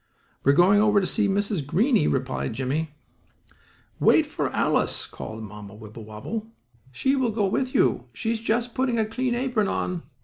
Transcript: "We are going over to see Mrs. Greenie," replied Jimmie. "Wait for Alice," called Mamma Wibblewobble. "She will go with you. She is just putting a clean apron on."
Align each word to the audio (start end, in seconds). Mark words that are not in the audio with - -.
"We 0.43 0.51
are 0.51 0.55
going 0.55 0.81
over 0.81 0.99
to 0.99 1.05
see 1.05 1.27
Mrs. 1.27 1.63
Greenie," 1.63 2.07
replied 2.07 2.53
Jimmie. 2.53 2.95
"Wait 3.99 4.25
for 4.25 4.49
Alice," 4.49 5.05
called 5.05 5.43
Mamma 5.43 5.75
Wibblewobble. 5.75 6.47
"She 6.91 7.15
will 7.15 7.29
go 7.29 7.45
with 7.45 7.75
you. 7.75 8.05
She 8.11 8.31
is 8.31 8.39
just 8.39 8.73
putting 8.73 8.97
a 8.97 9.05
clean 9.05 9.35
apron 9.35 9.67
on." 9.67 10.01